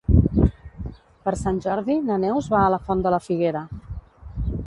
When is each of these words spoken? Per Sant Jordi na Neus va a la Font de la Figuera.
Per 1.27 1.33
Sant 1.41 1.59
Jordi 1.65 1.99
na 2.09 2.17
Neus 2.25 2.49
va 2.55 2.63
a 2.63 2.73
la 2.77 2.81
Font 2.87 3.05
de 3.09 3.11
la 3.17 3.23
Figuera. 3.27 3.65